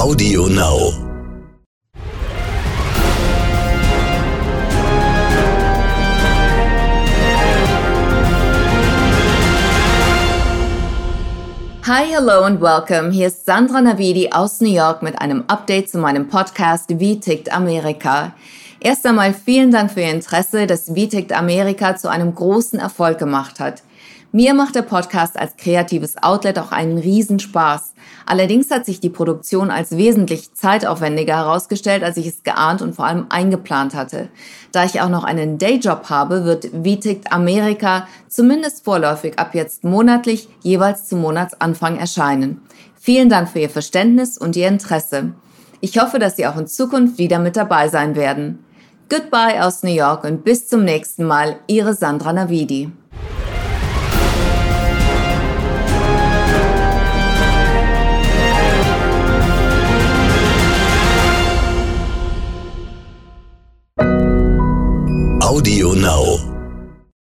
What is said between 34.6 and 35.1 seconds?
Da ich auch